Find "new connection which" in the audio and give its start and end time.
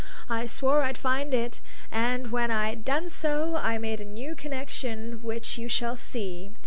4.05-5.59